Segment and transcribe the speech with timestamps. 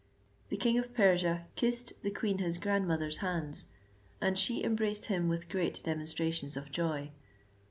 [0.49, 3.67] The king of Persia kissed the queen his grandmother's hands,
[4.19, 7.11] and she embraced him with great demonstrations of joy.